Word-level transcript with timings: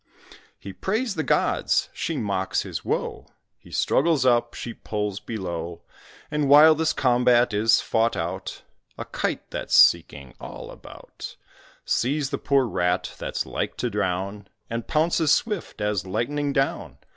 He 0.57 0.73
prays 0.73 1.13
the 1.13 1.21
gods; 1.21 1.89
she 1.93 2.17
mocks 2.17 2.63
his 2.63 2.83
woe; 2.83 3.27
He 3.59 3.69
struggles 3.69 4.25
up; 4.25 4.55
she 4.55 4.73
pulls 4.73 5.19
below. 5.19 5.83
And 6.31 6.49
while 6.49 6.73
this 6.73 6.91
combat 6.91 7.53
is 7.53 7.81
fought 7.81 8.17
out, 8.17 8.63
A 8.97 9.05
Kite 9.05 9.51
that's 9.51 9.75
seeking 9.75 10.33
all 10.41 10.71
about 10.71 11.35
Sees 11.85 12.31
the 12.31 12.39
poor 12.39 12.65
Rat 12.65 13.13
that's 13.19 13.45
like 13.45 13.77
to 13.77 13.91
drown; 13.91 14.47
And 14.71 14.87
pounces 14.87 15.31
swift 15.31 15.81
as 15.81 16.03
lightning 16.03 16.51
down. 16.51 16.97